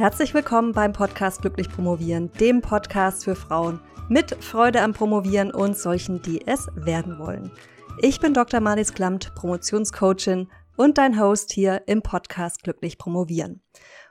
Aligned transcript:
Herzlich 0.00 0.32
willkommen 0.32 0.72
beim 0.72 0.94
Podcast 0.94 1.42
Glücklich 1.42 1.68
Promovieren, 1.68 2.32
dem 2.40 2.62
Podcast 2.62 3.22
für 3.22 3.34
Frauen 3.34 3.80
mit 4.08 4.34
Freude 4.42 4.80
am 4.80 4.94
Promovieren 4.94 5.52
und 5.52 5.76
solchen, 5.76 6.22
die 6.22 6.46
es 6.46 6.68
werden 6.74 7.18
wollen. 7.18 7.52
Ich 7.98 8.18
bin 8.18 8.32
Dr. 8.32 8.60
Marlies 8.60 8.94
Klamt, 8.94 9.34
Promotionscoachin 9.34 10.48
und 10.78 10.96
dein 10.96 11.20
Host 11.20 11.52
hier 11.52 11.82
im 11.86 12.00
Podcast 12.00 12.62
Glücklich 12.62 12.96
Promovieren. 12.96 13.62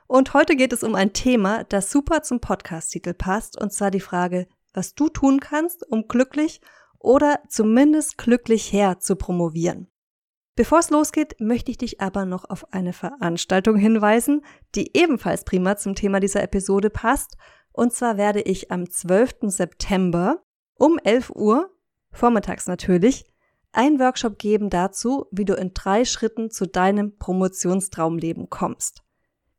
Und 0.06 0.32
heute 0.32 0.54
geht 0.54 0.72
es 0.72 0.84
um 0.84 0.94
ein 0.94 1.12
Thema, 1.12 1.64
das 1.64 1.90
super 1.90 2.22
zum 2.22 2.38
Podcast-Titel 2.38 3.12
passt, 3.12 3.60
und 3.60 3.72
zwar 3.72 3.90
die 3.90 3.98
Frage, 3.98 4.46
was 4.72 4.94
du 4.94 5.08
tun 5.08 5.40
kannst, 5.40 5.84
um 5.90 6.06
glücklich 6.06 6.60
oder 7.00 7.40
zumindest 7.48 8.16
glücklich 8.16 8.72
her 8.72 9.00
zu 9.00 9.16
promovieren. 9.16 9.88
Bevor 10.56 10.80
es 10.80 10.90
losgeht, 10.90 11.36
möchte 11.40 11.70
ich 11.70 11.78
dich 11.78 12.00
aber 12.00 12.24
noch 12.24 12.48
auf 12.48 12.72
eine 12.72 12.92
Veranstaltung 12.92 13.76
hinweisen, 13.76 14.44
die 14.74 14.96
ebenfalls 14.96 15.44
prima 15.44 15.76
zum 15.76 15.94
Thema 15.94 16.20
dieser 16.20 16.42
Episode 16.42 16.90
passt. 16.90 17.36
Und 17.72 17.92
zwar 17.92 18.16
werde 18.16 18.40
ich 18.40 18.70
am 18.70 18.90
12. 18.90 19.36
September 19.42 20.42
um 20.74 20.98
11 21.02 21.30
Uhr, 21.30 21.70
vormittags 22.10 22.66
natürlich, 22.66 23.24
einen 23.72 24.00
Workshop 24.00 24.38
geben 24.38 24.70
dazu, 24.70 25.26
wie 25.30 25.44
du 25.44 25.54
in 25.54 25.72
drei 25.72 26.04
Schritten 26.04 26.50
zu 26.50 26.66
deinem 26.66 27.16
Promotionstraumleben 27.16 28.50
kommst. 28.50 29.02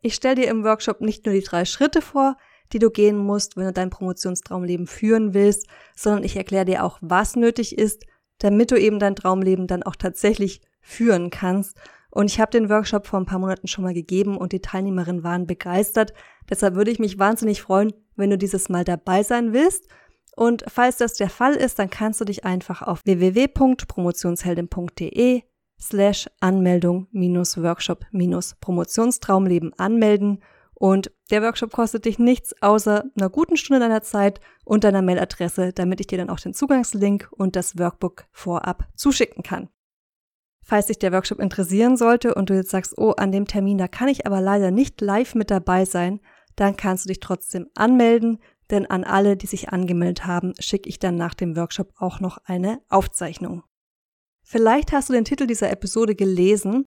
Ich 0.02 0.16
stelle 0.16 0.36
dir 0.36 0.48
im 0.50 0.64
Workshop 0.64 1.00
nicht 1.00 1.26
nur 1.26 1.34
die 1.34 1.44
drei 1.44 1.64
Schritte 1.64 2.02
vor, 2.02 2.38
die 2.74 2.80
du 2.80 2.90
gehen 2.90 3.18
musst, 3.18 3.56
wenn 3.56 3.66
du 3.66 3.74
dein 3.74 3.90
Promotionstraumleben 3.90 4.88
führen 4.88 5.34
willst, 5.34 5.68
sondern 5.96 6.24
ich 6.24 6.36
erkläre 6.36 6.66
dir 6.66 6.84
auch, 6.84 6.98
was 7.02 7.36
nötig 7.36 7.78
ist, 7.78 8.06
damit 8.40 8.72
du 8.72 8.80
eben 8.80 9.00
dein 9.00 9.16
Traumleben 9.16 9.68
dann 9.68 9.84
auch 9.84 9.96
tatsächlich 9.96 10.62
führen 10.82 11.30
kannst. 11.30 11.78
Und 12.10 12.30
ich 12.30 12.42
habe 12.42 12.52
den 12.52 12.70
Workshop 12.70 13.08
vor 13.08 13.20
ein 13.20 13.26
paar 13.26 13.40
Monaten 13.40 13.68
schon 13.68 13.84
mal 13.84 13.94
gegeben 13.94 14.38
und 14.38 14.52
die 14.52 14.62
Teilnehmerinnen 14.62 15.24
waren 15.24 15.48
begeistert. 15.48 16.14
Deshalb 16.50 16.76
würde 16.76 16.92
ich 16.92 17.00
mich 17.00 17.20
wahnsinnig 17.20 17.62
freuen, 17.62 17.94
wenn 18.16 18.30
du 18.30 18.38
dieses 18.38 18.70
Mal 18.70 18.84
dabei 18.84 19.24
sein 19.24 19.54
willst. 19.54 19.88
Und 20.36 20.66
falls 20.68 20.98
das 20.98 21.14
der 21.14 21.30
Fall 21.30 21.56
ist, 21.56 21.80
dann 21.80 21.90
kannst 21.90 22.20
du 22.22 22.26
dich 22.26 22.46
einfach 22.46 22.82
auf 22.82 23.06
www.promotionsheldin.de 23.06 25.44
slash 25.80 26.30
Anmeldung 26.40 27.08
minus 27.12 27.62
Workshop 27.62 28.06
minus 28.12 28.56
Promotionstraumleben 28.56 29.74
anmelden. 29.78 30.42
Und 30.74 31.12
der 31.30 31.44
Workshop 31.44 31.72
kostet 31.72 32.06
dich 32.06 32.20
nichts 32.20 32.60
außer 32.62 33.06
einer 33.16 33.30
guten 33.30 33.56
Stunde 33.56 33.80
deiner 33.80 34.02
Zeit 34.02 34.42
und 34.66 34.84
deiner 34.84 35.02
Mailadresse, 35.02 35.72
damit 35.74 36.00
ich 36.00 36.08
dir 36.08 36.18
dann 36.18 36.30
auch 36.30 36.40
den 36.40 36.54
Zugangslink 36.54 37.30
und 37.32 37.56
das 37.56 37.78
Workbook 37.78 38.26
vorab 38.32 38.88
zuschicken 38.96 39.44
kann. 39.44 39.70
Falls 40.72 40.86
dich 40.86 41.00
der 41.00 41.12
Workshop 41.12 41.40
interessieren 41.40 41.98
sollte 41.98 42.34
und 42.34 42.50
du 42.50 42.54
jetzt 42.54 42.70
sagst, 42.70 42.98
oh, 42.98 43.12
an 43.12 43.34
dem 43.34 43.46
Termin, 43.46 43.78
da 43.78 43.90
kann 43.90 44.08
ich 44.08 44.26
aber 44.26 44.40
leider 44.40 44.72
nicht 44.72 45.02
live 45.02 45.36
mit 45.36 45.52
dabei 45.52 45.84
sein, 45.84 46.22
dann 46.56 46.78
kannst 46.78 47.04
du 47.04 47.10
dich 47.10 47.20
trotzdem 47.20 47.68
anmelden, 47.76 48.40
denn 48.70 48.86
an 48.86 49.04
alle, 49.04 49.36
die 49.36 49.48
sich 49.48 49.68
angemeldet 49.68 50.26
haben, 50.26 50.54
schicke 50.60 50.88
ich 50.88 50.98
dann 50.98 51.16
nach 51.16 51.34
dem 51.34 51.58
Workshop 51.58 51.92
auch 51.98 52.22
noch 52.22 52.38
eine 52.46 52.80
Aufzeichnung. 52.88 53.64
Vielleicht 54.44 54.94
hast 54.94 55.10
du 55.10 55.14
den 55.14 55.26
Titel 55.26 55.46
dieser 55.46 55.70
Episode 55.72 56.16
gelesen 56.16 56.86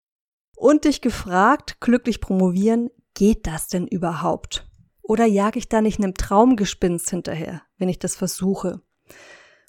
und 0.56 0.86
dich 0.86 1.02
gefragt, 1.02 1.78
glücklich 1.82 2.22
promovieren, 2.22 2.88
geht 3.12 3.46
das 3.46 3.68
denn 3.68 3.86
überhaupt? 3.86 4.66
Oder 5.02 5.26
jage 5.26 5.58
ich 5.58 5.68
da 5.68 5.82
nicht 5.82 5.98
einem 5.98 6.14
Traumgespinst 6.14 7.10
hinterher, 7.10 7.60
wenn 7.76 7.90
ich 7.90 7.98
das 7.98 8.16
versuche? 8.16 8.80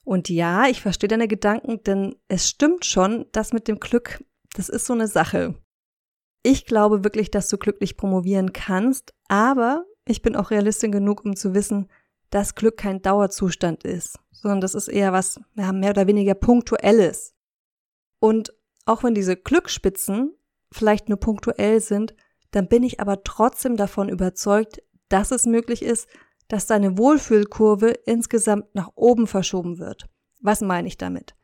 Und 0.05 0.29
ja, 0.29 0.67
ich 0.67 0.81
verstehe 0.81 1.07
deine 1.07 1.27
Gedanken, 1.27 1.83
denn 1.83 2.15
es 2.27 2.47
stimmt 2.47 2.85
schon, 2.85 3.25
dass 3.31 3.53
mit 3.53 3.67
dem 3.67 3.79
Glück, 3.79 4.23
das 4.53 4.69
ist 4.69 4.85
so 4.85 4.93
eine 4.93 5.07
Sache. 5.07 5.55
Ich 6.43 6.65
glaube 6.65 7.03
wirklich, 7.03 7.31
dass 7.31 7.47
du 7.47 7.57
glücklich 7.57 7.97
promovieren 7.97 8.53
kannst, 8.53 9.15
aber 9.27 9.83
ich 10.05 10.21
bin 10.21 10.35
auch 10.35 10.51
realistin 10.51 10.91
genug, 10.91 11.25
um 11.25 11.35
zu 11.35 11.55
wissen, 11.55 11.89
dass 12.29 12.53
Glück 12.53 12.77
kein 12.77 13.01
Dauerzustand 13.01 13.83
ist, 13.83 14.19
sondern 14.31 14.61
das 14.61 14.75
ist 14.75 14.87
eher 14.87 15.11
was 15.11 15.39
ja, 15.55 15.71
mehr 15.71 15.89
oder 15.89 16.05
weniger 16.05 16.35
punktuelles. 16.35 17.33
Und 18.19 18.53
auch 18.85 19.03
wenn 19.03 19.15
diese 19.15 19.35
Glücksspitzen 19.35 20.35
vielleicht 20.71 21.09
nur 21.09 21.19
punktuell 21.19 21.79
sind, 21.81 22.15
dann 22.51 22.67
bin 22.67 22.83
ich 22.83 22.99
aber 22.99 23.23
trotzdem 23.23 23.75
davon 23.75 24.09
überzeugt, 24.09 24.83
dass 25.09 25.31
es 25.31 25.47
möglich 25.47 25.81
ist, 25.81 26.07
dass 26.47 26.67
deine 26.67 26.97
Wohlfühlkurve 26.97 27.89
insgesamt 28.05 28.73
nach 28.73 28.91
oben 28.95 29.27
verschoben 29.27 29.79
wird. 29.79 30.07
Was 30.41 30.61
meine 30.61 30.87
ich 30.87 30.97
damit? 30.97 31.35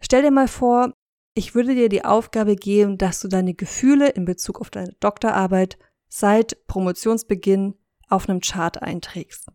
Stell 0.00 0.22
dir 0.22 0.30
mal 0.30 0.48
vor, 0.48 0.92
ich 1.34 1.54
würde 1.54 1.74
dir 1.74 1.88
die 1.88 2.04
Aufgabe 2.04 2.56
geben, 2.56 2.98
dass 2.98 3.20
du 3.20 3.28
deine 3.28 3.54
Gefühle 3.54 4.08
in 4.10 4.24
Bezug 4.24 4.60
auf 4.60 4.70
deine 4.70 4.94
Doktorarbeit 5.00 5.78
seit 6.08 6.66
Promotionsbeginn 6.66 7.74
auf 8.08 8.28
einem 8.28 8.40
Chart 8.40 8.82
einträgst. 8.82 9.46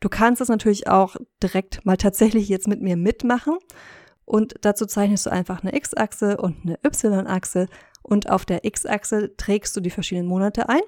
Du 0.00 0.08
kannst 0.08 0.40
das 0.40 0.48
natürlich 0.48 0.88
auch 0.88 1.16
direkt 1.42 1.84
mal 1.84 1.96
tatsächlich 1.96 2.48
jetzt 2.48 2.68
mit 2.68 2.80
mir 2.80 2.96
mitmachen 2.96 3.58
und 4.24 4.54
dazu 4.60 4.86
zeichnest 4.86 5.26
du 5.26 5.30
einfach 5.30 5.62
eine 5.62 5.74
X-Achse 5.74 6.36
und 6.36 6.56
eine 6.64 6.78
Y-Achse 6.84 7.66
und 8.02 8.30
auf 8.30 8.44
der 8.44 8.64
X-Achse 8.64 9.36
trägst 9.36 9.76
du 9.76 9.80
die 9.80 9.90
verschiedenen 9.90 10.28
Monate 10.28 10.68
ein 10.68 10.82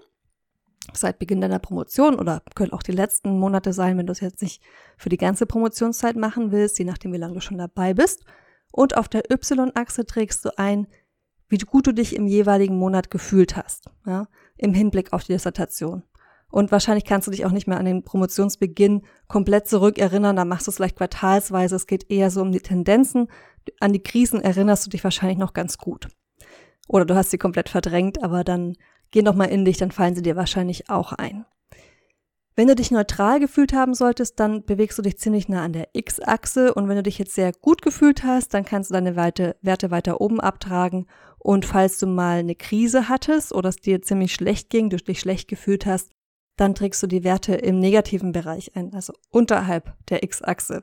seit 0.97 1.19
Beginn 1.19 1.41
deiner 1.41 1.59
Promotion 1.59 2.15
oder 2.17 2.43
können 2.55 2.73
auch 2.73 2.83
die 2.83 2.93
letzten 2.93 3.39
Monate 3.39 3.73
sein, 3.73 3.99
wenn 3.99 4.07
du 4.07 4.13
es 4.13 4.21
jetzt 4.21 4.43
nicht 4.43 4.63
für 4.97 5.09
die 5.09 5.17
ganze 5.17 5.47
Promotionszeit 5.47 6.17
machen 6.17 6.53
willst, 6.53 6.79
je 6.79 6.85
nachdem, 6.85 7.13
wie 7.13 7.19
lange 7.19 7.35
du 7.35 7.41
schon 7.41 7.59
dabei 7.59 7.95
bist. 7.95 8.25
Und 8.73 8.97
auf 8.97 9.09
der 9.09 9.31
Y-Achse 9.31 10.07
trägst 10.07 10.45
du 10.45 10.57
ein, 10.59 10.87
wie 11.49 11.59
gut 11.59 11.87
du 11.87 11.93
dich 11.93 12.15
im 12.15 12.27
jeweiligen 12.27 12.79
Monat 12.79 13.11
gefühlt 13.11 13.57
hast, 13.57 13.91
ja, 14.07 14.29
im 14.57 14.73
Hinblick 14.73 15.13
auf 15.13 15.25
die 15.25 15.33
Dissertation. 15.33 16.05
Und 16.51 16.73
wahrscheinlich 16.73 17.05
kannst 17.05 17.27
du 17.27 17.31
dich 17.31 17.45
auch 17.45 17.53
nicht 17.53 17.67
mehr 17.67 17.79
an 17.79 17.85
den 17.85 18.05
Promotionsbeginn 18.05 19.03
komplett 19.29 19.69
zurückerinnern, 19.69 20.37
da 20.37 20.45
machst 20.45 20.67
du 20.67 20.71
es 20.71 20.77
vielleicht 20.77 20.97
quartalsweise, 20.97 21.77
es 21.77 21.87
geht 21.87 22.11
eher 22.11 22.31
so 22.31 22.41
um 22.41 22.53
die 22.53 22.61
Tendenzen. 22.61 23.29
An 23.79 23.93
die 23.93 24.03
Krisen 24.03 24.41
erinnerst 24.41 24.87
du 24.87 24.91
dich 24.91 25.05
wahrscheinlich 25.05 25.39
noch 25.39 25.53
ganz 25.53 25.79
gut. 25.79 26.09
Oder 26.89 27.05
du 27.05 27.15
hast 27.15 27.31
sie 27.31 27.39
komplett 27.39 27.69
verdrängt, 27.69 28.23
aber 28.23 28.43
dann 28.43 28.77
Geh 29.11 29.23
noch 29.23 29.35
mal 29.35 29.47
in 29.47 29.65
dich, 29.65 29.77
dann 29.77 29.91
fallen 29.91 30.15
sie 30.15 30.23
dir 30.23 30.37
wahrscheinlich 30.37 30.89
auch 30.89 31.13
ein. 31.13 31.45
Wenn 32.57 32.69
du 32.69 32.75
dich 32.75 32.91
neutral 32.91 33.41
gefühlt 33.41 33.73
haben 33.73 33.95
solltest, 33.95 34.39
dann 34.39 34.65
bewegst 34.65 34.99
du 34.99 35.03
dich 35.03 35.19
ziemlich 35.19 35.49
nah 35.49 35.63
an 35.63 35.73
der 35.73 35.89
X-Achse 35.95 36.75
und 36.75 36.89
wenn 36.89 36.97
du 36.97 37.03
dich 37.03 37.19
jetzt 37.19 37.35
sehr 37.35 37.53
gut 37.53 37.81
gefühlt 37.81 38.23
hast, 38.23 38.53
dann 38.53 38.65
kannst 38.65 38.91
du 38.91 38.95
deine 38.95 39.17
Werte, 39.17 39.57
Werte 39.63 39.91
weiter 39.91 40.21
oben 40.21 40.41
abtragen 40.41 41.07
und 41.39 41.65
falls 41.65 41.99
du 41.99 42.07
mal 42.07 42.41
eine 42.41 42.55
Krise 42.55 43.09
hattest 43.09 43.55
oder 43.55 43.71
es 43.71 43.77
dir 43.77 44.03
ziemlich 44.03 44.35
schlecht 44.35 44.69
ging, 44.69 44.91
du 44.91 44.97
dich 44.97 45.21
schlecht 45.21 45.49
gefühlt 45.49 45.87
hast, 45.87 46.11
dann 46.57 46.75
trägst 46.75 47.03
du 47.03 47.07
die 47.07 47.25
Werte 47.25 47.55
im 47.55 47.79
negativen 47.79 48.33
Bereich 48.33 48.77
ein, 48.77 48.93
also 48.93 49.15
unterhalb 49.31 49.95
der 50.09 50.23
X-Achse. 50.23 50.83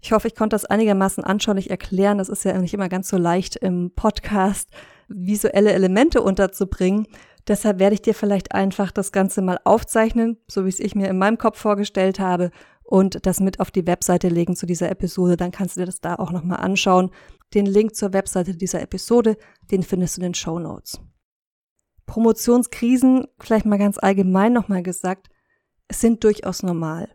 Ich 0.00 0.12
hoffe, 0.12 0.28
ich 0.28 0.34
konnte 0.34 0.54
das 0.54 0.66
einigermaßen 0.66 1.24
anschaulich 1.24 1.70
erklären. 1.70 2.18
Das 2.18 2.28
ist 2.28 2.44
ja 2.44 2.56
nicht 2.58 2.74
immer 2.74 2.88
ganz 2.88 3.08
so 3.08 3.16
leicht 3.16 3.56
im 3.56 3.92
Podcast 3.94 4.68
visuelle 5.08 5.72
Elemente 5.72 6.22
unterzubringen. 6.22 7.08
Deshalb 7.48 7.78
werde 7.78 7.94
ich 7.94 8.02
dir 8.02 8.14
vielleicht 8.14 8.52
einfach 8.52 8.92
das 8.92 9.10
Ganze 9.10 9.40
mal 9.40 9.58
aufzeichnen, 9.64 10.36
so 10.48 10.66
wie 10.66 10.68
es 10.68 10.80
ich 10.80 10.94
mir 10.94 11.08
in 11.08 11.16
meinem 11.16 11.38
Kopf 11.38 11.58
vorgestellt 11.58 12.20
habe 12.20 12.50
und 12.84 13.26
das 13.26 13.40
mit 13.40 13.58
auf 13.58 13.70
die 13.70 13.86
Webseite 13.86 14.28
legen 14.28 14.54
zu 14.54 14.66
dieser 14.66 14.90
Episode. 14.90 15.38
Dann 15.38 15.50
kannst 15.50 15.76
du 15.76 15.80
dir 15.80 15.86
das 15.86 16.00
da 16.00 16.16
auch 16.16 16.30
nochmal 16.30 16.60
anschauen. 16.60 17.10
Den 17.54 17.64
Link 17.64 17.96
zur 17.96 18.12
Webseite 18.12 18.54
dieser 18.54 18.82
Episode, 18.82 19.38
den 19.70 19.82
findest 19.82 20.16
du 20.16 20.20
in 20.20 20.28
den 20.28 20.34
Show 20.34 20.58
Notes. 20.58 21.00
Promotionskrisen, 22.04 23.26
vielleicht 23.38 23.66
mal 23.66 23.78
ganz 23.78 23.98
allgemein 23.98 24.52
nochmal 24.52 24.82
gesagt, 24.82 25.28
sind 25.90 26.24
durchaus 26.24 26.62
normal. 26.62 27.08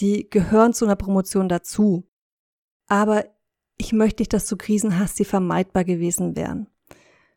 Die 0.00 0.28
gehören 0.28 0.74
zu 0.74 0.84
einer 0.84 0.96
Promotion 0.96 1.48
dazu. 1.48 2.06
Aber 2.86 3.24
ich 3.78 3.92
möchte 3.92 4.22
nicht, 4.22 4.32
dass 4.32 4.46
du 4.46 4.56
Krisen 4.56 4.98
hast, 4.98 5.18
die 5.18 5.24
vermeidbar 5.24 5.84
gewesen 5.84 6.36
wären. 6.36 6.68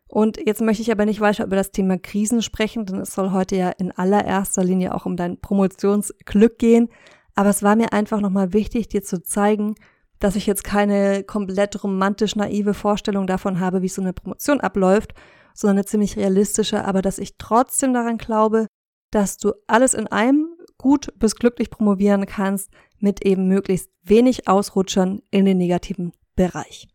Und 0.09 0.39
jetzt 0.43 0.61
möchte 0.61 0.81
ich 0.81 0.91
aber 0.91 1.05
nicht 1.05 1.21
weiter 1.21 1.45
über 1.45 1.55
das 1.55 1.71
Thema 1.71 1.99
Krisen 1.99 2.41
sprechen, 2.41 2.85
denn 2.87 2.99
es 2.99 3.13
soll 3.13 3.31
heute 3.31 3.55
ja 3.55 3.69
in 3.69 3.91
allererster 3.91 4.63
Linie 4.63 4.95
auch 4.95 5.05
um 5.05 5.15
dein 5.15 5.39
Promotionsglück 5.39 6.57
gehen. 6.57 6.89
Aber 7.35 7.49
es 7.49 7.61
war 7.61 7.75
mir 7.75 7.93
einfach 7.93 8.19
nochmal 8.19 8.51
wichtig, 8.51 8.87
dir 8.87 9.03
zu 9.03 9.21
zeigen, 9.21 9.75
dass 10.19 10.35
ich 10.35 10.47
jetzt 10.47 10.63
keine 10.63 11.23
komplett 11.23 11.83
romantisch 11.83 12.35
naive 12.35 12.73
Vorstellung 12.73 13.27
davon 13.27 13.59
habe, 13.59 13.83
wie 13.83 13.87
so 13.87 14.01
eine 14.01 14.11
Promotion 14.11 14.59
abläuft, 14.59 15.13
sondern 15.53 15.77
eine 15.77 15.85
ziemlich 15.85 16.17
realistische, 16.17 16.83
aber 16.85 17.03
dass 17.03 17.19
ich 17.19 17.37
trotzdem 17.37 17.93
daran 17.93 18.17
glaube, 18.17 18.65
dass 19.11 19.37
du 19.37 19.53
alles 19.67 19.93
in 19.93 20.07
einem 20.07 20.47
gut 20.77 21.13
bis 21.19 21.35
glücklich 21.35 21.69
promovieren 21.69 22.25
kannst 22.25 22.71
mit 22.97 23.25
eben 23.25 23.47
möglichst 23.47 23.91
wenig 24.03 24.47
Ausrutschern 24.47 25.21
in 25.29 25.45
den 25.45 25.57
negativen 25.57 26.13
Bereich. 26.35 26.87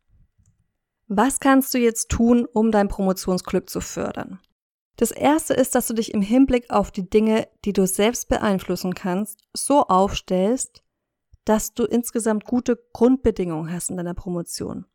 Was 1.08 1.40
kannst 1.40 1.74
du 1.74 1.78
jetzt 1.78 2.08
tun, 2.08 2.46
um 2.50 2.70
dein 2.70 2.88
Promotionsglück 2.88 3.68
zu 3.68 3.80
fördern? 3.80 4.40
Das 4.96 5.10
erste 5.10 5.54
ist, 5.54 5.74
dass 5.74 5.88
du 5.88 5.94
dich 5.94 6.14
im 6.14 6.22
Hinblick 6.22 6.70
auf 6.70 6.90
die 6.90 7.08
Dinge, 7.08 7.48
die 7.64 7.72
du 7.72 7.86
selbst 7.86 8.28
beeinflussen 8.28 8.94
kannst, 8.94 9.40
so 9.52 9.82
aufstellst, 9.82 10.82
dass 11.44 11.74
du 11.74 11.84
insgesamt 11.84 12.44
gute 12.44 12.78
Grundbedingungen 12.92 13.72
hast 13.72 13.90
in 13.90 13.96
deiner 13.96 14.14
Promotion. 14.14 14.86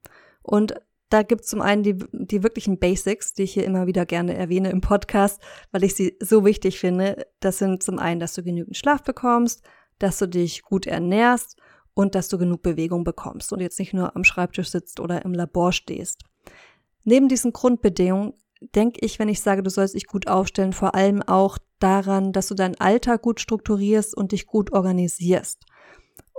Und 0.42 0.76
da 1.10 1.24
gibt 1.24 1.42
es 1.42 1.48
zum 1.48 1.62
einen 1.62 1.84
die, 1.84 1.98
die 2.12 2.44
wirklichen 2.44 2.80
Basics, 2.80 3.34
die 3.34 3.44
ich 3.44 3.54
hier 3.54 3.66
immer 3.66 3.88
wieder 3.88 4.06
gerne 4.06 4.36
erwähne 4.36 4.70
im 4.70 4.82
Podcast, 4.82 5.42
weil 5.72 5.84
ich 5.84 5.96
sie 5.96 6.16
so 6.20 6.46
wichtig 6.46 6.80
finde. 6.80 7.28
Das 7.40 7.58
sind 7.58 7.84
zum 7.84 8.00
einen, 8.00 8.20
dass 8.20 8.34
du 8.34 8.44
genügend 8.44 8.78
Schlaf 8.78 9.04
bekommst, 9.04 9.64
dass 9.98 10.18
du 10.20 10.28
dich 10.28 10.62
gut 10.62 10.88
ernährst 10.88 11.58
und 12.00 12.16
dass 12.16 12.30
du 12.30 12.38
genug 12.38 12.62
Bewegung 12.62 13.04
bekommst 13.04 13.52
und 13.52 13.60
jetzt 13.60 13.78
nicht 13.78 13.94
nur 13.94 14.16
am 14.16 14.24
Schreibtisch 14.24 14.70
sitzt 14.70 15.02
oder 15.02 15.26
im 15.26 15.34
Labor 15.34 15.74
stehst. 15.74 16.24
Neben 17.04 17.28
diesen 17.28 17.52
Grundbedingungen 17.52 18.36
denke 18.74 19.02
ich, 19.02 19.20
wenn 19.20 19.28
ich 19.28 19.42
sage, 19.42 19.64
du 19.64 19.70
sollst 19.70 19.96
dich 19.96 20.08
gut 20.08 20.26
aufstellen, 20.26 20.72
vor 20.72 20.96
allem 20.96 21.22
auch 21.22 21.58
daran, 21.80 22.32
dass 22.32 22.48
du 22.48 22.56
deinen 22.56 22.80
Alltag 22.80 23.22
gut 23.22 23.42
strukturierst 23.42 24.16
und 24.16 24.32
dich 24.32 24.48
gut 24.48 24.72
organisierst. 24.72 25.66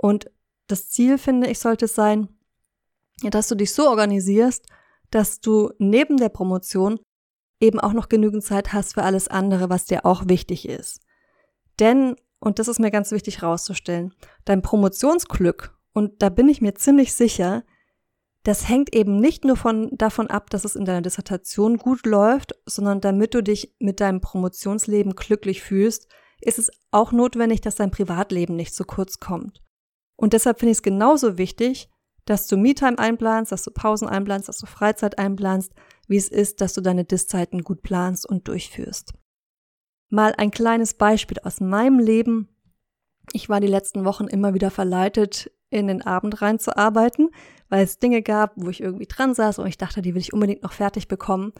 Und 0.01 0.31
das 0.65 0.89
Ziel, 0.89 1.19
finde 1.19 1.47
ich, 1.47 1.59
sollte 1.59 1.87
sein, 1.87 2.29
dass 3.21 3.47
du 3.47 3.53
dich 3.53 3.71
so 3.71 3.87
organisierst, 3.87 4.65
dass 5.11 5.41
du 5.41 5.69
neben 5.77 6.17
der 6.17 6.29
Promotion 6.29 6.99
eben 7.59 7.79
auch 7.79 7.93
noch 7.93 8.09
genügend 8.09 8.43
Zeit 8.43 8.73
hast 8.73 8.95
für 8.95 9.03
alles 9.03 9.27
andere, 9.27 9.69
was 9.69 9.85
dir 9.85 10.07
auch 10.07 10.23
wichtig 10.27 10.67
ist. 10.67 11.01
Denn, 11.79 12.15
und 12.41 12.59
das 12.59 12.67
ist 12.67 12.79
mir 12.79 12.91
ganz 12.91 13.11
wichtig 13.11 13.41
herauszustellen, 13.41 14.13
dein 14.43 14.61
Promotionsglück, 14.61 15.77
und 15.93 16.21
da 16.21 16.29
bin 16.29 16.49
ich 16.49 16.61
mir 16.61 16.75
ziemlich 16.75 17.13
sicher, 17.13 17.63
das 18.43 18.67
hängt 18.67 18.95
eben 18.95 19.19
nicht 19.19 19.45
nur 19.45 19.55
von, 19.55 19.89
davon 19.91 20.27
ab, 20.27 20.49
dass 20.49 20.65
es 20.65 20.75
in 20.75 20.85
deiner 20.85 21.01
Dissertation 21.01 21.77
gut 21.77 22.05
läuft, 22.05 22.55
sondern 22.65 22.99
damit 22.99 23.35
du 23.35 23.43
dich 23.43 23.75
mit 23.79 23.99
deinem 23.99 24.19
Promotionsleben 24.19 25.15
glücklich 25.15 25.61
fühlst, 25.61 26.07
ist 26.41 26.57
es 26.57 26.71
auch 26.89 27.11
notwendig, 27.11 27.61
dass 27.61 27.75
dein 27.75 27.91
Privatleben 27.91 28.55
nicht 28.55 28.73
zu 28.73 28.83
kurz 28.83 29.19
kommt. 29.19 29.61
Und 30.15 30.33
deshalb 30.33 30.59
finde 30.59 30.71
ich 30.71 30.77
es 30.79 30.83
genauso 30.83 31.37
wichtig, 31.37 31.89
dass 32.25 32.47
du 32.47 32.57
Me-Time 32.57 32.97
einplanst, 32.97 33.51
dass 33.51 33.63
du 33.63 33.71
Pausen 33.71 34.07
einplanst, 34.07 34.47
dass 34.47 34.57
du 34.57 34.65
Freizeit 34.65 35.19
einplanst, 35.19 35.71
wie 36.07 36.17
es 36.17 36.27
ist, 36.27 36.61
dass 36.61 36.73
du 36.73 36.81
deine 36.81 37.05
Dis-Zeiten 37.05 37.63
gut 37.63 37.83
planst 37.83 38.27
und 38.27 38.47
durchführst. 38.47 39.13
Mal 40.11 40.35
ein 40.37 40.51
kleines 40.51 40.93
Beispiel 40.93 41.37
aus 41.43 41.61
meinem 41.61 41.97
Leben. 41.97 42.49
Ich 43.31 43.47
war 43.47 43.61
die 43.61 43.67
letzten 43.67 44.03
Wochen 44.03 44.27
immer 44.27 44.53
wieder 44.53 44.69
verleitet, 44.69 45.49
in 45.69 45.87
den 45.87 46.01
Abend 46.01 46.41
reinzuarbeiten, 46.41 47.29
weil 47.69 47.85
es 47.85 47.97
Dinge 47.97 48.21
gab, 48.21 48.51
wo 48.57 48.69
ich 48.69 48.81
irgendwie 48.81 49.07
dran 49.07 49.33
saß 49.33 49.59
und 49.59 49.67
ich 49.67 49.77
dachte, 49.77 50.01
die 50.01 50.13
will 50.13 50.21
ich 50.21 50.33
unbedingt 50.33 50.63
noch 50.63 50.73
fertig 50.73 51.07
bekommen. 51.07 51.53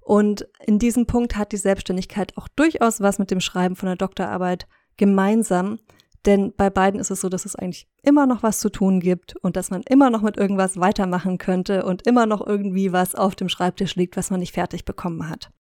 Und 0.00 0.48
in 0.66 0.80
diesem 0.80 1.06
Punkt 1.06 1.36
hat 1.36 1.52
die 1.52 1.56
Selbstständigkeit 1.56 2.36
auch 2.36 2.48
durchaus 2.48 3.00
was 3.00 3.20
mit 3.20 3.30
dem 3.30 3.38
Schreiben 3.38 3.76
von 3.76 3.86
der 3.86 3.94
Doktorarbeit 3.94 4.66
gemeinsam, 4.96 5.78
denn 6.26 6.52
bei 6.56 6.70
beiden 6.70 7.00
ist 7.00 7.12
es 7.12 7.20
so, 7.20 7.28
dass 7.28 7.44
es 7.44 7.54
eigentlich 7.54 7.88
immer 8.02 8.26
noch 8.26 8.42
was 8.42 8.58
zu 8.58 8.68
tun 8.68 8.98
gibt 8.98 9.36
und 9.36 9.56
dass 9.56 9.70
man 9.70 9.82
immer 9.88 10.10
noch 10.10 10.22
mit 10.22 10.36
irgendwas 10.36 10.76
weitermachen 10.76 11.38
könnte 11.38 11.84
und 11.84 12.06
immer 12.06 12.26
noch 12.26 12.44
irgendwie 12.44 12.92
was 12.92 13.14
auf 13.14 13.36
dem 13.36 13.48
Schreibtisch 13.48 13.94
liegt, 13.94 14.16
was 14.16 14.30
man 14.30 14.40
nicht 14.40 14.54
fertig 14.54 14.84
bekommen 14.84 15.28
hat. 15.28 15.52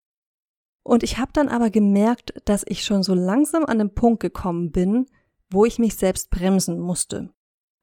Und 0.83 1.03
ich 1.03 1.17
habe 1.17 1.31
dann 1.33 1.47
aber 1.47 1.69
gemerkt, 1.69 2.33
dass 2.45 2.65
ich 2.67 2.83
schon 2.83 3.03
so 3.03 3.13
langsam 3.13 3.65
an 3.65 3.79
den 3.79 3.93
Punkt 3.93 4.19
gekommen 4.19 4.71
bin, 4.71 5.05
wo 5.49 5.65
ich 5.65 5.79
mich 5.79 5.95
selbst 5.95 6.29
bremsen 6.29 6.79
musste. 6.79 7.29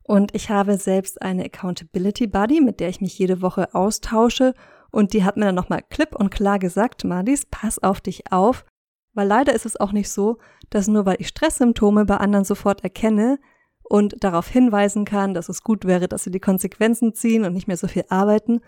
Und 0.03 0.35
ich 0.35 0.51
habe 0.51 0.79
selbst 0.79 1.21
eine 1.21 1.45
Accountability 1.45 2.27
Buddy, 2.27 2.61
mit 2.61 2.81
der 2.81 2.89
ich 2.89 3.01
mich 3.01 3.19
jede 3.19 3.43
Woche 3.43 3.75
austausche. 3.75 4.55
Und 4.91 5.13
die 5.13 5.23
hat 5.23 5.37
mir 5.37 5.45
dann 5.45 5.55
nochmal 5.55 5.83
klipp 5.91 6.17
und 6.17 6.31
klar 6.31 6.59
gesagt, 6.59 7.05
Marlies, 7.05 7.45
pass 7.45 7.79
auf 7.83 8.01
dich 8.01 8.33
auf, 8.33 8.65
weil 9.13 9.29
leider 9.29 9.53
ist 9.53 9.67
es 9.67 9.79
auch 9.79 9.93
nicht 9.93 10.11
so, 10.11 10.39
dass 10.71 10.89
nur 10.89 11.05
weil 11.05 11.17
ich 11.19 11.29
Stresssymptome 11.29 12.07
bei 12.07 12.17
anderen 12.17 12.47
sofort 12.47 12.83
erkenne 12.85 13.39
und 13.83 14.23
darauf 14.25 14.49
hinweisen 14.49 15.05
kann, 15.05 15.35
dass 15.35 15.49
es 15.49 15.63
gut 15.63 15.85
wäre, 15.85 16.09
dass 16.09 16.25
sie 16.25 16.31
die 16.31 16.41
Konsequenzen 16.41 17.15
ziehen 17.15 17.45
und 17.45 17.53
nicht 17.53 17.69
mehr 17.69 17.77
so 17.77 17.89
viel 17.89 18.05
arbeiten. 18.09 18.61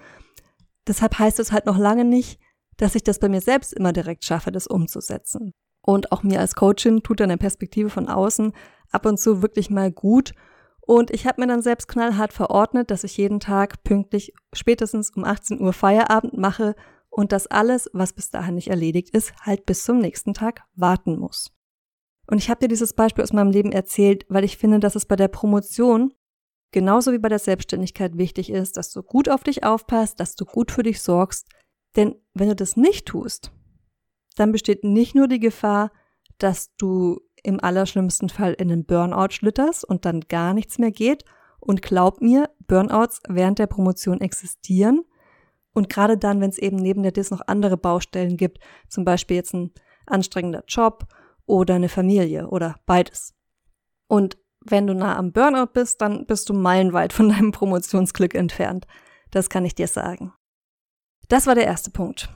Deshalb 0.87 1.19
heißt 1.19 1.41
es 1.41 1.53
halt 1.53 1.67
noch 1.67 1.79
lange 1.79 2.05
nicht, 2.05 2.38
dass 2.81 2.94
ich 2.94 3.03
das 3.03 3.19
bei 3.19 3.29
mir 3.29 3.41
selbst 3.41 3.73
immer 3.73 3.93
direkt 3.93 4.25
schaffe, 4.25 4.50
das 4.50 4.67
umzusetzen. 4.67 5.53
Und 5.82 6.12
auch 6.12 6.23
mir 6.23 6.41
als 6.41 6.55
Coachin 6.55 7.03
tut 7.03 7.21
eine 7.21 7.37
Perspektive 7.37 7.91
von 7.91 8.09
außen 8.09 8.53
ab 8.91 9.06
und 9.06 9.19
zu 9.19 9.43
wirklich 9.43 9.71
mal 9.71 9.91
gut. 9.91 10.32
Und 10.81 11.11
ich 11.11 11.27
habe 11.27 11.41
mir 11.41 11.47
dann 11.47 11.62
selbst 11.62 11.88
knallhart 11.88 12.32
verordnet, 12.32 12.91
dass 12.91 13.05
ich 13.05 13.17
jeden 13.17 13.41
Tag 13.41 13.82
pünktlich 13.85 14.32
spätestens 14.53 15.11
um 15.11 15.25
18 15.25 15.61
Uhr 15.61 15.73
Feierabend 15.73 16.37
mache 16.37 16.75
und 17.11 17.32
dass 17.32 17.47
alles, 17.47 17.91
was 17.93 18.12
bis 18.12 18.31
dahin 18.31 18.55
nicht 18.55 18.69
erledigt 18.69 19.11
ist, 19.11 19.35
halt 19.43 19.67
bis 19.67 19.85
zum 19.85 19.99
nächsten 19.99 20.35
Tag 20.35 20.62
warten 20.75 21.19
muss. 21.19 21.53
Und 22.27 22.38
ich 22.38 22.49
habe 22.49 22.61
dir 22.61 22.69
dieses 22.69 22.94
Beispiel 22.94 23.25
aus 23.25 23.32
meinem 23.32 23.50
Leben 23.50 23.73
erzählt, 23.73 24.25
weil 24.29 24.44
ich 24.44 24.56
finde, 24.56 24.79
dass 24.79 24.94
es 24.94 25.06
bei 25.06 25.17
der 25.17 25.29
Promotion 25.29 26.15
genauso 26.73 27.12
wie 27.12 27.19
bei 27.19 27.29
der 27.29 27.41
Selbstständigkeit 27.41 28.17
wichtig 28.17 28.50
ist, 28.50 28.77
dass 28.77 28.93
du 28.93 29.03
gut 29.03 29.29
auf 29.29 29.43
dich 29.43 29.65
aufpasst, 29.65 30.21
dass 30.21 30.37
du 30.37 30.44
gut 30.44 30.71
für 30.71 30.85
dich 30.85 31.03
sorgst. 31.03 31.49
Denn 31.96 32.14
wenn 32.34 32.48
du 32.48 32.56
das 32.56 32.76
nicht 32.76 33.06
tust, 33.06 33.52
dann 34.37 34.52
besteht 34.52 34.84
nicht 34.84 35.14
nur 35.14 35.28
die 35.28 35.40
Gefahr, 35.40 35.90
dass 36.38 36.75
du 36.76 37.20
im 37.42 37.62
allerschlimmsten 37.62 38.28
Fall 38.28 38.54
in 38.54 38.70
einen 38.70 38.84
Burnout 38.84 39.32
schlitterst 39.32 39.84
und 39.84 40.04
dann 40.04 40.20
gar 40.22 40.54
nichts 40.54 40.78
mehr 40.78 40.90
geht. 40.90 41.25
Und 41.58 41.82
glaub 41.82 42.20
mir, 42.20 42.48
Burnouts 42.66 43.20
während 43.28 43.58
der 43.58 43.66
Promotion 43.66 44.20
existieren. 44.20 45.04
Und 45.72 45.88
gerade 45.88 46.16
dann, 46.16 46.40
wenn 46.40 46.50
es 46.50 46.58
eben 46.58 46.76
neben 46.76 47.02
der 47.02 47.12
DIS 47.12 47.31
noch 47.31 47.42
andere 47.46 47.76
Baustellen 47.76 48.36
gibt, 48.36 48.58
zum 48.88 49.04
Beispiel 49.04 49.36
jetzt 49.36 49.54
ein 49.54 49.72
anstrengender 50.06 50.64
Job 50.66 51.06
oder 51.46 51.75
eine 51.75 51.88
Familie 51.88 52.48
oder 52.48 52.76
beides. 52.86 53.34
Und 54.08 54.38
wenn 54.60 54.86
du 54.86 54.94
nah 54.94 55.16
am 55.16 55.32
Burnout 55.32 55.72
bist, 55.72 56.00
dann 56.00 56.26
bist 56.26 56.48
du 56.48 56.54
meilenweit 56.54 57.12
von 57.12 57.28
deinem 57.28 57.52
Promotionsglück 57.52 58.34
entfernt. 58.34 58.86
Das 59.31 59.48
kann 59.48 59.64
ich 59.64 59.75
dir 59.75 59.86
sagen. 59.86 60.32
Das 61.31 61.47
war 61.47 61.55
der 61.55 61.65
erste 61.65 61.93
Punkt. 61.93 62.29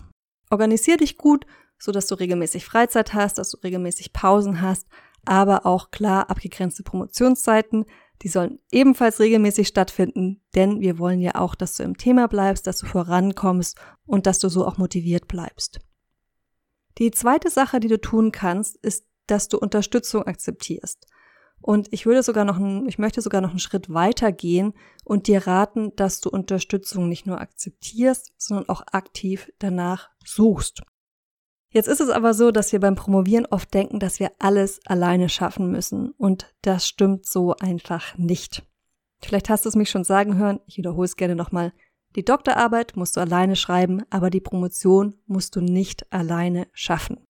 Organisier 0.50 0.96
dich 0.96 1.18
gut, 1.18 1.46
so 1.78 1.90
dass 1.90 2.06
du 2.06 2.14
regelmäßig 2.14 2.64
Freizeit 2.64 3.12
hast, 3.12 3.38
dass 3.38 3.50
du 3.50 3.56
regelmäßig 3.58 4.12
Pausen 4.12 4.60
hast, 4.60 4.86
aber 5.24 5.66
auch 5.66 5.90
klar 5.90 6.30
abgegrenzte 6.30 6.84
Promotionszeiten, 6.84 7.86
die 8.22 8.28
sollen 8.28 8.60
ebenfalls 8.70 9.18
regelmäßig 9.18 9.66
stattfinden, 9.66 10.40
denn 10.54 10.80
wir 10.80 11.00
wollen 11.00 11.18
ja 11.18 11.34
auch, 11.34 11.56
dass 11.56 11.74
du 11.74 11.82
im 11.82 11.96
Thema 11.96 12.28
bleibst, 12.28 12.68
dass 12.68 12.78
du 12.78 12.86
vorankommst 12.86 13.76
und 14.06 14.26
dass 14.26 14.38
du 14.38 14.48
so 14.48 14.64
auch 14.64 14.78
motiviert 14.78 15.26
bleibst. 15.26 15.80
Die 16.98 17.10
zweite 17.10 17.50
Sache, 17.50 17.80
die 17.80 17.88
du 17.88 18.00
tun 18.00 18.30
kannst, 18.30 18.76
ist, 18.76 19.08
dass 19.26 19.48
du 19.48 19.58
Unterstützung 19.58 20.22
akzeptierst. 20.22 21.04
Und 21.64 21.90
ich 21.94 22.04
würde 22.04 22.22
sogar 22.22 22.44
noch 22.44 22.58
einen, 22.58 22.86
ich 22.86 22.98
möchte 22.98 23.22
sogar 23.22 23.40
noch 23.40 23.48
einen 23.48 23.58
Schritt 23.58 23.88
weiter 23.88 24.32
gehen 24.32 24.74
und 25.02 25.28
dir 25.28 25.46
raten, 25.46 25.96
dass 25.96 26.20
du 26.20 26.28
Unterstützung 26.28 27.08
nicht 27.08 27.26
nur 27.26 27.40
akzeptierst, 27.40 28.34
sondern 28.36 28.68
auch 28.68 28.82
aktiv 28.92 29.50
danach 29.60 30.10
suchst. 30.26 30.82
Jetzt 31.70 31.88
ist 31.88 32.02
es 32.02 32.10
aber 32.10 32.34
so, 32.34 32.50
dass 32.50 32.70
wir 32.72 32.80
beim 32.80 32.96
Promovieren 32.96 33.46
oft 33.46 33.72
denken, 33.72 33.98
dass 33.98 34.20
wir 34.20 34.32
alles 34.38 34.78
alleine 34.84 35.30
schaffen 35.30 35.70
müssen. 35.70 36.10
Und 36.10 36.54
das 36.60 36.86
stimmt 36.86 37.24
so 37.24 37.56
einfach 37.56 38.14
nicht. 38.18 38.62
Vielleicht 39.22 39.48
hast 39.48 39.64
du 39.64 39.70
es 39.70 39.74
mich 39.74 39.88
schon 39.88 40.04
sagen 40.04 40.36
hören, 40.36 40.60
ich 40.66 40.76
wiederhole 40.76 41.06
es 41.06 41.16
gerne 41.16 41.34
nochmal. 41.34 41.72
Die 42.14 42.26
Doktorarbeit 42.26 42.94
musst 42.94 43.16
du 43.16 43.22
alleine 43.22 43.56
schreiben, 43.56 44.02
aber 44.10 44.28
die 44.28 44.42
Promotion 44.42 45.14
musst 45.24 45.56
du 45.56 45.62
nicht 45.62 46.12
alleine 46.12 46.66
schaffen. 46.74 47.26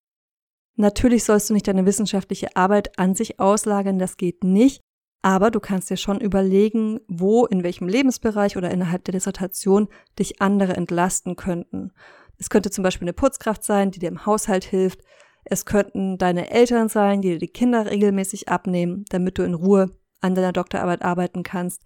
Natürlich 0.76 1.25
sollst 1.25 1.50
du 1.50 1.54
nicht 1.54 1.69
deine 1.69 1.87
wissenschaftliche 1.87 2.57
Arbeit 2.57 2.99
an 2.99 3.14
sich 3.14 3.38
auslagern, 3.38 3.99
das 3.99 4.16
geht 4.16 4.43
nicht, 4.43 4.81
aber 5.23 5.50
du 5.50 5.61
kannst 5.61 5.88
dir 5.88 5.97
schon 5.97 6.21
überlegen, 6.21 7.00
wo, 7.09 7.47
in 7.47 7.62
welchem 7.62 7.88
Lebensbereich 7.88 8.57
oder 8.57 8.71
innerhalb 8.71 9.04
der 9.04 9.12
Dissertation 9.12 9.88
dich 10.19 10.43
andere 10.43 10.76
entlasten 10.76 11.37
könnten. 11.37 11.93
Es 12.38 12.50
könnte 12.50 12.71
zum 12.71 12.83
Beispiel 12.83 13.07
eine 13.07 13.12
Putzkraft 13.12 13.62
sein, 13.62 13.90
die 13.90 14.00
dir 14.00 14.09
im 14.09 14.26
Haushalt 14.26 14.64
hilft. 14.64 15.00
Es 15.45 15.64
könnten 15.64 16.19
deine 16.19 16.50
Eltern 16.50 16.88
sein, 16.88 17.23
die 17.23 17.31
dir 17.31 17.38
die 17.38 17.49
Kinder 17.49 17.90
regelmäßig 17.90 18.49
abnehmen, 18.49 19.04
damit 19.11 19.38
du 19.38 19.45
in 19.45 19.54
Ruhe 19.54 19.90
an 20.21 20.35
deiner 20.35 20.52
Doktorarbeit 20.52 21.02
arbeiten 21.02 21.43
kannst. 21.43 21.83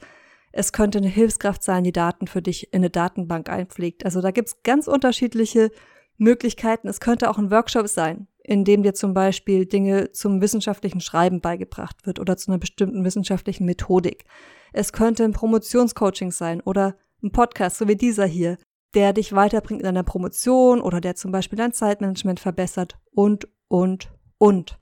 Es 0.50 0.72
könnte 0.72 0.98
eine 0.98 1.08
Hilfskraft 1.08 1.62
sein, 1.62 1.84
die 1.84 1.92
Daten 1.92 2.26
für 2.26 2.40
dich 2.40 2.72
in 2.72 2.78
eine 2.78 2.90
Datenbank 2.90 3.50
einpflegt. 3.50 4.04
Also 4.04 4.22
da 4.22 4.30
gibt's 4.30 4.62
ganz 4.62 4.88
unterschiedliche 4.88 5.70
Möglichkeiten. 6.16 6.88
Es 6.88 7.00
könnte 7.00 7.28
auch 7.30 7.38
ein 7.38 7.50
Workshop 7.50 7.88
sein, 7.88 8.26
in 8.48 8.64
dem 8.64 8.82
dir 8.82 8.94
zum 8.94 9.12
Beispiel 9.12 9.66
Dinge 9.66 10.10
zum 10.12 10.40
wissenschaftlichen 10.40 11.02
Schreiben 11.02 11.42
beigebracht 11.42 12.06
wird 12.06 12.18
oder 12.18 12.38
zu 12.38 12.50
einer 12.50 12.58
bestimmten 12.58 13.04
wissenschaftlichen 13.04 13.66
Methodik. 13.66 14.24
Es 14.72 14.94
könnte 14.94 15.24
ein 15.24 15.34
Promotionscoaching 15.34 16.32
sein 16.32 16.62
oder 16.62 16.96
ein 17.22 17.30
Podcast, 17.30 17.76
so 17.76 17.88
wie 17.88 17.96
dieser 17.96 18.24
hier, 18.24 18.56
der 18.94 19.12
dich 19.12 19.34
weiterbringt 19.34 19.82
in 19.82 19.84
deiner 19.84 20.02
Promotion 20.02 20.80
oder 20.80 21.02
der 21.02 21.14
zum 21.14 21.30
Beispiel 21.30 21.58
dein 21.58 21.74
Zeitmanagement 21.74 22.40
verbessert 22.40 22.98
und, 23.10 23.48
und, 23.68 24.10
und. 24.38 24.78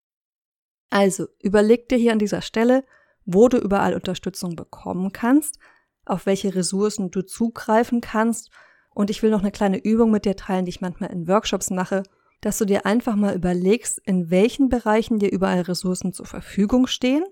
Also, 0.88 1.26
überleg 1.42 1.88
dir 1.88 1.98
hier 1.98 2.12
an 2.12 2.20
dieser 2.20 2.42
Stelle, 2.42 2.84
wo 3.24 3.48
du 3.48 3.58
überall 3.58 3.94
Unterstützung 3.94 4.54
bekommen 4.54 5.10
kannst, 5.10 5.58
auf 6.04 6.26
welche 6.26 6.54
Ressourcen 6.54 7.10
du 7.10 7.22
zugreifen 7.22 8.00
kannst. 8.00 8.52
Und 8.94 9.10
ich 9.10 9.24
will 9.24 9.30
noch 9.30 9.40
eine 9.40 9.50
kleine 9.50 9.82
Übung 9.82 10.12
mit 10.12 10.24
dir 10.24 10.36
teilen, 10.36 10.66
die 10.66 10.70
ich 10.70 10.80
manchmal 10.80 11.10
in 11.10 11.26
Workshops 11.26 11.70
mache, 11.70 12.04
dass 12.40 12.58
du 12.58 12.64
dir 12.64 12.86
einfach 12.86 13.16
mal 13.16 13.34
überlegst, 13.34 14.00
in 14.04 14.30
welchen 14.30 14.68
Bereichen 14.68 15.18
dir 15.18 15.30
überall 15.30 15.62
Ressourcen 15.62 16.12
zur 16.12 16.26
Verfügung 16.26 16.86
stehen. 16.86 17.24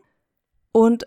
Und 0.72 1.06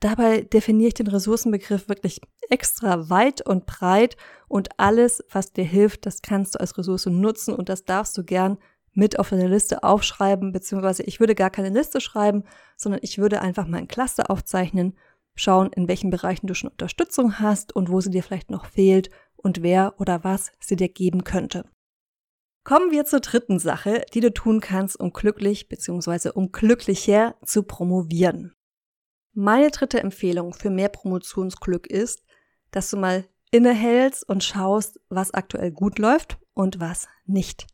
dabei 0.00 0.42
definiere 0.42 0.88
ich 0.88 0.94
den 0.94 1.08
Ressourcenbegriff 1.08 1.88
wirklich 1.88 2.20
extra 2.48 3.10
weit 3.10 3.46
und 3.46 3.66
breit. 3.66 4.16
Und 4.48 4.78
alles, 4.78 5.24
was 5.30 5.52
dir 5.52 5.64
hilft, 5.64 6.06
das 6.06 6.22
kannst 6.22 6.54
du 6.54 6.60
als 6.60 6.76
Ressource 6.78 7.06
nutzen 7.06 7.54
und 7.54 7.68
das 7.68 7.84
darfst 7.84 8.16
du 8.16 8.24
gern 8.24 8.58
mit 8.94 9.18
auf 9.18 9.30
deine 9.30 9.48
Liste 9.48 9.82
aufschreiben, 9.82 10.52
beziehungsweise 10.52 11.02
ich 11.02 11.18
würde 11.18 11.34
gar 11.34 11.50
keine 11.50 11.70
Liste 11.70 12.00
schreiben, 12.00 12.44
sondern 12.76 13.00
ich 13.02 13.18
würde 13.18 13.40
einfach 13.40 13.66
mal 13.66 13.78
ein 13.78 13.88
Cluster 13.88 14.30
aufzeichnen, 14.30 14.98
schauen, 15.34 15.70
in 15.74 15.88
welchen 15.88 16.10
Bereichen 16.10 16.46
du 16.46 16.54
schon 16.54 16.70
Unterstützung 16.70 17.38
hast 17.38 17.74
und 17.74 17.90
wo 17.90 18.00
sie 18.00 18.10
dir 18.10 18.22
vielleicht 18.22 18.50
noch 18.50 18.66
fehlt 18.66 19.10
und 19.36 19.62
wer 19.62 19.94
oder 19.98 20.24
was 20.24 20.52
sie 20.60 20.76
dir 20.76 20.88
geben 20.88 21.24
könnte. 21.24 21.64
Kommen 22.64 22.92
wir 22.92 23.04
zur 23.04 23.18
dritten 23.18 23.58
Sache, 23.58 24.04
die 24.14 24.20
du 24.20 24.32
tun 24.32 24.60
kannst, 24.60 24.98
um 24.98 25.12
glücklich 25.12 25.68
bzw. 25.68 26.30
um 26.30 26.52
glücklicher 26.52 27.34
zu 27.44 27.64
promovieren. 27.64 28.54
Meine 29.34 29.70
dritte 29.70 30.00
Empfehlung 30.00 30.54
für 30.54 30.70
mehr 30.70 30.88
Promotionsglück 30.88 31.88
ist, 31.88 32.22
dass 32.70 32.88
du 32.90 32.98
mal 32.98 33.24
innehältst 33.50 34.28
und 34.28 34.44
schaust, 34.44 35.00
was 35.08 35.34
aktuell 35.34 35.72
gut 35.72 35.98
läuft 35.98 36.38
und 36.54 36.78
was 36.78 37.08
nicht. 37.26 37.66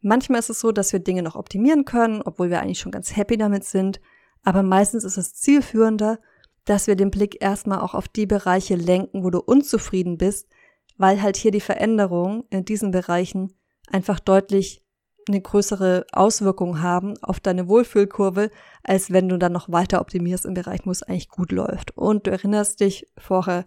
Manchmal 0.00 0.40
ist 0.40 0.50
es 0.50 0.60
so, 0.60 0.72
dass 0.72 0.92
wir 0.92 1.00
Dinge 1.00 1.22
noch 1.22 1.36
optimieren 1.36 1.84
können, 1.84 2.20
obwohl 2.22 2.50
wir 2.50 2.60
eigentlich 2.60 2.80
schon 2.80 2.92
ganz 2.92 3.16
happy 3.16 3.36
damit 3.36 3.64
sind. 3.64 4.00
Aber 4.42 4.62
meistens 4.62 5.04
ist 5.04 5.16
es 5.16 5.34
zielführender, 5.34 6.18
dass 6.64 6.86
wir 6.86 6.96
den 6.96 7.10
Blick 7.10 7.40
erstmal 7.40 7.80
auch 7.80 7.94
auf 7.94 8.08
die 8.08 8.26
Bereiche 8.26 8.74
lenken, 8.74 9.22
wo 9.22 9.30
du 9.30 9.38
unzufrieden 9.38 10.18
bist, 10.18 10.48
weil 10.96 11.22
halt 11.22 11.36
hier 11.36 11.50
die 11.50 11.60
Veränderungen 11.60 12.44
in 12.50 12.64
diesen 12.64 12.90
Bereichen 12.90 13.57
einfach 13.90 14.20
deutlich 14.20 14.84
eine 15.28 15.40
größere 15.40 16.06
Auswirkung 16.12 16.80
haben 16.80 17.14
auf 17.22 17.40
deine 17.40 17.68
Wohlfühlkurve, 17.68 18.50
als 18.82 19.12
wenn 19.12 19.28
du 19.28 19.38
dann 19.38 19.52
noch 19.52 19.70
weiter 19.70 20.00
optimierst 20.00 20.46
im 20.46 20.54
Bereich, 20.54 20.80
wo 20.84 20.90
es 20.90 21.02
eigentlich 21.02 21.28
gut 21.28 21.52
läuft. 21.52 21.96
Und 21.96 22.26
du 22.26 22.30
erinnerst 22.30 22.80
dich, 22.80 23.06
vorher 23.18 23.64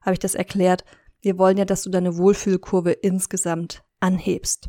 habe 0.00 0.14
ich 0.14 0.18
das 0.18 0.34
erklärt, 0.34 0.84
wir 1.20 1.38
wollen 1.38 1.56
ja, 1.56 1.64
dass 1.64 1.82
du 1.82 1.90
deine 1.90 2.18
Wohlfühlkurve 2.18 2.92
insgesamt 2.92 3.82
anhebst. 4.00 4.68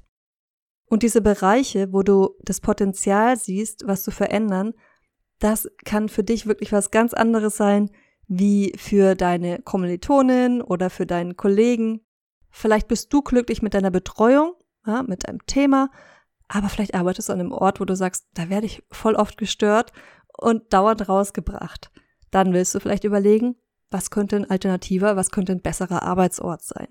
Und 0.87 1.03
diese 1.03 1.21
Bereiche, 1.21 1.91
wo 1.91 2.03
du 2.03 2.35
das 2.41 2.61
Potenzial 2.61 3.37
siehst, 3.37 3.87
was 3.87 4.03
zu 4.03 4.11
verändern, 4.11 4.73
das 5.39 5.69
kann 5.83 6.07
für 6.07 6.23
dich 6.23 6.45
wirklich 6.45 6.71
was 6.71 6.91
ganz 6.91 7.13
anderes 7.13 7.57
sein, 7.57 7.91
wie 8.27 8.73
für 8.77 9.15
deine 9.15 9.59
Kommilitonin 9.59 10.61
oder 10.61 10.89
für 10.89 11.05
deinen 11.05 11.35
Kollegen. 11.35 12.01
Vielleicht 12.49 12.87
bist 12.87 13.11
du 13.11 13.21
glücklich 13.21 13.61
mit 13.61 13.73
deiner 13.73 13.91
Betreuung, 13.91 14.53
ja, 14.85 15.03
mit 15.03 15.27
deinem 15.27 15.45
Thema, 15.45 15.89
aber 16.47 16.69
vielleicht 16.69 16.93
arbeitest 16.93 17.29
du 17.29 17.33
an 17.33 17.39
einem 17.39 17.51
Ort, 17.51 17.79
wo 17.79 17.85
du 17.85 17.95
sagst, 17.95 18.27
da 18.33 18.49
werde 18.49 18.67
ich 18.67 18.83
voll 18.91 19.15
oft 19.15 19.37
gestört 19.37 19.91
und 20.37 20.73
dauernd 20.73 21.07
rausgebracht. 21.07 21.91
Dann 22.31 22.53
willst 22.53 22.75
du 22.75 22.79
vielleicht 22.79 23.03
überlegen, 23.03 23.55
was 23.89 24.11
könnte 24.11 24.35
ein 24.35 24.49
alternativer, 24.49 25.15
was 25.15 25.31
könnte 25.31 25.53
ein 25.53 25.61
besserer 25.61 26.03
Arbeitsort 26.03 26.61
sein. 26.63 26.87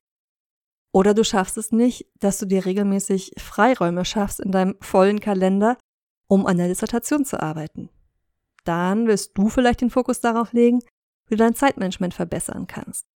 Oder 0.92 1.12
du 1.12 1.24
schaffst 1.24 1.56
es 1.56 1.72
nicht, 1.72 2.06
dass 2.20 2.38
du 2.38 2.46
dir 2.46 2.64
regelmäßig 2.64 3.32
Freiräume 3.36 4.04
schaffst 4.04 4.40
in 4.40 4.52
deinem 4.52 4.76
vollen 4.80 5.20
Kalender, 5.20 5.76
um 6.28 6.46
an 6.46 6.56
der 6.56 6.68
Dissertation 6.68 7.24
zu 7.24 7.40
arbeiten. 7.40 7.90
Dann 8.64 9.06
wirst 9.06 9.36
du 9.36 9.48
vielleicht 9.48 9.80
den 9.80 9.90
Fokus 9.90 10.20
darauf 10.20 10.52
legen, 10.52 10.80
wie 11.26 11.36
du 11.36 11.42
dein 11.44 11.54
Zeitmanagement 11.54 12.14
verbessern 12.14 12.66
kannst. 12.66 13.06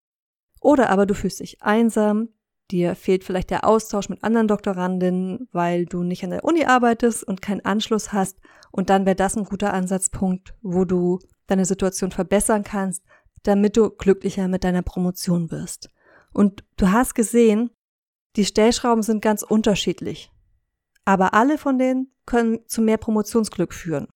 Oder 0.61 0.91
aber 0.91 1.07
du 1.07 1.15
fühlst 1.15 1.41
dich 1.41 1.63
einsam, 1.63 2.31
dir 2.71 2.95
fehlt 2.95 3.25
vielleicht 3.25 3.51
der 3.51 3.65
Austausch 3.65 4.09
mit 4.09 4.23
anderen 4.25 4.49
Doktorandinnen, 4.49 5.49
weil 5.53 5.87
du 5.87 6.03
nicht 6.03 6.25
an 6.25 6.31
der 6.31 6.45
Uni 6.45 6.65
arbeitest 6.65 7.25
und 7.25 7.43
keinen 7.43 7.65
Anschluss 7.65 8.13
hast. 8.13 8.39
Und 8.71 8.91
dann 8.91 9.07
wäre 9.07 9.17
das 9.17 9.37
ein 9.37 9.45
guter 9.45 9.73
Ansatzpunkt, 9.73 10.55
wo 10.63 10.85
du 10.85 11.19
deine 11.47 11.65
Situation 11.65 12.11
verbessern 12.11 12.63
kannst, 12.63 13.03
damit 13.43 13.77
du 13.77 13.91
glücklicher 13.91 14.49
mit 14.49 14.65
deiner 14.65 14.83
Promotion 14.83 15.51
wirst. 15.51 15.91
Und 16.33 16.65
du 16.77 16.93
hast 16.93 17.15
gesehen, 17.15 17.71
die 18.37 18.45
Stellschrauben 18.45 19.03
sind 19.03 19.23
ganz 19.23 19.43
unterschiedlich. 19.43 20.31
Aber 21.05 21.33
alle 21.33 21.57
von 21.57 21.79
denen 21.79 22.13
können 22.27 22.61
zu 22.67 22.83
mehr 22.83 22.99
Promotionsglück 22.99 23.73
führen. 23.73 24.09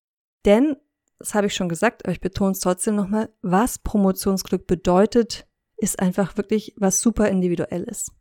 Denn, 0.45 0.77
das 1.19 1.35
habe 1.35 1.47
ich 1.47 1.55
schon 1.55 1.69
gesagt, 1.69 2.05
aber 2.05 2.13
ich 2.13 2.21
betone 2.21 2.53
es 2.53 2.61
trotzdem 2.61 2.97
nochmal, 2.97 3.33
was 3.41 3.79
Promotionsglück 3.79 4.67
bedeutet, 4.67 5.47
ist 5.79 5.99
einfach 5.99 6.37
wirklich 6.37 6.75
was 6.77 7.01
super 7.01 7.29
individuelles. 7.29 8.13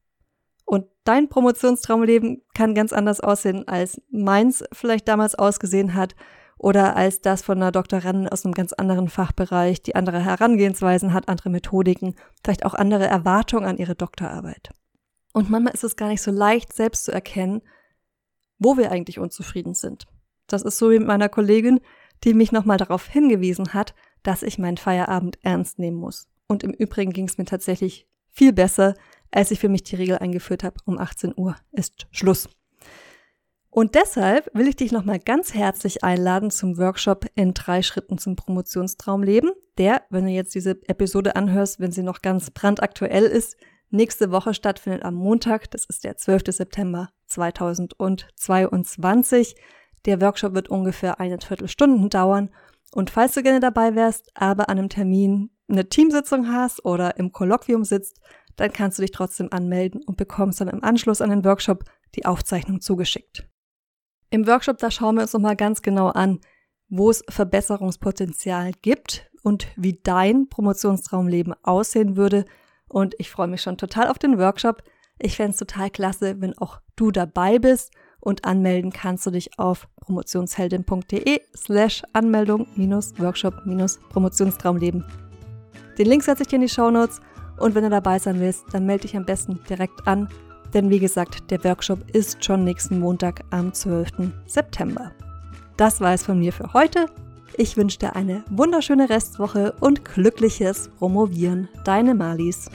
Und 0.72 0.86
dein 1.04 1.28
Promotionstraumleben 1.28 2.44
kann 2.54 2.74
ganz 2.74 2.94
anders 2.94 3.20
aussehen, 3.20 3.68
als 3.68 4.02
meins 4.10 4.64
vielleicht 4.72 5.06
damals 5.06 5.36
ausgesehen 5.36 5.96
hat 5.96 6.16
oder 6.58 6.96
als 6.96 7.20
das 7.20 7.42
von 7.42 7.58
einer 7.58 7.74
Doktorandin 7.74 8.30
aus 8.30 8.46
einem 8.46 8.54
ganz 8.54 8.72
anderen 8.72 9.10
Fachbereich, 9.10 9.82
die 9.82 9.96
andere 9.96 10.24
Herangehensweisen 10.24 11.12
hat, 11.12 11.28
andere 11.28 11.50
Methodiken, 11.50 12.16
vielleicht 12.42 12.66
auch 12.66 12.74
andere 12.74 13.06
Erwartungen 13.06 13.66
an 13.66 13.76
ihre 13.76 13.96
Doktorarbeit. 13.96 14.70
Und 15.34 15.50
manchmal 15.50 15.74
ist 15.74 15.84
es 15.84 15.98
gar 15.98 16.08
nicht 16.08 16.22
so 16.22 16.32
leicht, 16.32 16.72
selbst 16.72 17.04
zu 17.04 17.12
erkennen, 17.12 17.64
wo 18.58 18.78
wir 18.78 18.94
eigentlich 18.94 19.20
unzufrieden 19.20 19.74
sind. 19.74 20.08
Das 20.48 20.62
ist 20.62 20.78
so 20.78 20.90
wie 20.90 21.00
mit 21.00 21.08
meiner 21.10 21.28
Kollegin, 21.28 21.82
die 22.24 22.34
mich 22.34 22.54
nochmal 22.54 22.78
darauf 22.78 23.08
hingewiesen 23.08 23.74
hat, 23.74 23.94
dass 24.24 24.42
ich 24.42 24.58
meinen 24.58 24.78
Feierabend 24.78 25.38
ernst 25.42 25.80
nehmen 25.80 25.98
muss. 25.98 26.30
Und 26.48 26.64
im 26.64 26.72
Übrigen 26.72 27.12
ging 27.12 27.28
es 27.28 27.38
mir 27.38 27.44
tatsächlich 27.44 28.08
viel 28.30 28.54
besser, 28.54 28.96
als 29.32 29.52
ich 29.52 29.60
für 29.60 29.70
mich 29.70 29.84
die 29.84 29.96
Regel 29.96 30.18
eingeführt 30.18 30.64
habe, 30.64 30.76
um 30.86 30.98
18 31.00 31.34
Uhr 31.36 31.56
ist 31.72 32.08
Schluss. 32.12 32.50
Und 33.70 33.96
deshalb 33.96 34.50
will 34.54 34.68
ich 34.68 34.76
dich 34.76 34.92
nochmal 34.92 35.20
ganz 35.20 35.54
herzlich 35.54 36.04
einladen 36.04 36.52
zum 36.52 36.78
Workshop 36.78 37.26
in 37.36 37.54
drei 37.54 37.82
Schritten 37.82 38.18
zum 38.18 38.36
Promotionstraumleben, 38.36 39.52
der, 39.78 40.02
wenn 40.10 40.26
du 40.26 40.32
jetzt 40.32 40.54
diese 40.54 40.72
Episode 40.88 41.38
anhörst, 41.38 41.80
wenn 41.80 41.94
sie 41.94 42.04
noch 42.04 42.22
ganz 42.22 42.52
brandaktuell 42.52 43.24
ist, 43.24 43.56
nächste 43.90 44.32
Woche 44.32 44.54
stattfindet 44.54 45.04
am 45.04 45.14
Montag. 45.14 45.72
Das 45.72 45.86
ist 45.86 46.04
der 46.04 46.18
12. 46.18 46.44
September 46.48 47.08
2022. 47.28 49.56
Der 50.06 50.20
Workshop 50.20 50.54
wird 50.54 50.68
ungefähr 50.68 51.22
eine 51.22 51.40
Viertelstunde 51.40 52.10
dauern. 52.10 52.50
Und 52.94 53.10
falls 53.10 53.36
du 53.36 53.44
gerne 53.44 53.62
dabei 53.62 53.96
wärst, 53.96 54.32
aber 54.34 54.68
an 54.68 54.80
einem 54.80 54.90
Termin 54.90 55.50
eine 55.70 55.88
Teamsitzung 55.88 56.52
hast 56.52 56.84
oder 56.84 57.16
im 57.18 57.32
Kolloquium 57.32 57.86
sitzt, 57.86 58.20
dann 58.56 58.72
kannst 58.72 58.98
du 58.98 59.02
dich 59.02 59.12
trotzdem 59.12 59.50
anmelden 59.52 60.02
und 60.04 60.18
bekommst 60.18 60.62
dann 60.62 60.68
im 60.68 60.84
Anschluss 60.84 61.22
an 61.22 61.30
den 61.30 61.46
Workshop 61.46 61.86
die 62.16 62.26
Aufzeichnung 62.26 62.82
zugeschickt. 62.82 63.48
Im 64.30 64.48
Workshop, 64.48 64.78
da 64.78 64.92
schauen 64.92 65.16
wir 65.16 65.24
uns 65.24 65.34
nochmal 65.34 65.56
ganz 65.56 65.82
genau 65.82 66.08
an, 66.08 66.40
wo 66.90 67.10
es 67.10 67.24
Verbesserungspotenzial 67.30 68.72
gibt 68.82 69.30
und 69.44 69.68
wie 69.76 70.00
dein 70.04 70.48
Promotionstraumleben 70.50 71.54
aussehen 71.64 72.16
würde. 72.16 72.46
Und 72.88 73.16
ich 73.18 73.30
freue 73.30 73.48
mich 73.48 73.62
schon 73.62 73.78
total 73.78 74.08
auf 74.08 74.20
den 74.20 74.38
Workshop. 74.38 74.84
Ich 75.20 75.36
fände 75.36 75.52
es 75.52 75.58
total 75.58 75.90
klasse, 75.90 76.42
wenn 76.42 76.58
auch 76.58 76.80
du 76.96 77.12
dabei 77.12 77.60
bist 77.60 77.92
und 78.20 78.46
anmelden 78.46 78.92
kannst 78.92 79.26
du 79.26 79.32
dich 79.32 79.58
auf 79.58 79.88
promotionsheldin.de 80.02 81.42
slash 81.56 82.04
Anmeldung 82.14 82.68
minus 82.76 83.18
Workshop 83.20 83.66
minus 83.66 84.00
Promotionstraumleben. 84.10 85.04
Den 85.98 86.08
Link 86.08 86.24
setze 86.24 86.44
ich 86.44 86.50
dir 86.50 86.56
in 86.56 86.62
die 86.62 86.70
Show 86.70 86.90
Notes 86.90 87.22
und 87.62 87.76
wenn 87.76 87.84
du 87.84 87.90
dabei 87.90 88.20
sein 88.20 88.40
willst, 88.40 88.66
dann 88.72 88.86
melde 88.86 89.04
dich 89.04 89.16
am 89.16 89.26
besten 89.26 89.60
direkt 89.70 90.08
an 90.08 90.28
denn 90.74 90.90
wie 90.90 91.00
gesagt, 91.00 91.52
der 91.52 91.64
Workshop 91.64 92.00
ist 92.14 92.44
schon 92.44 92.64
nächsten 92.64 93.00
Montag 93.00 93.42
am 93.50 93.74
12. 93.74 94.32
September. 94.46 95.12
Das 95.78 96.00
war 96.00 96.14
es 96.14 96.24
von 96.24 96.40
mir 96.40 96.54
für 96.54 96.72
heute. 96.74 97.08
Ich 97.58 97.76
wünsche 97.76 98.00
dir 98.00 98.16
eine 98.16 98.44
wunderschöne 98.50 99.10
Restwoche 99.10 99.74
und 99.82 100.06
glückliches 100.06 100.90
Promovieren. 100.98 101.68
Deine 101.84 102.16
Malis. 102.16 102.70